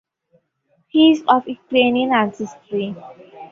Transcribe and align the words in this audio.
He 0.87 1.11
is 1.11 1.23
of 1.27 1.47
Ukrainian 1.47 2.11
ancestry. 2.11 2.95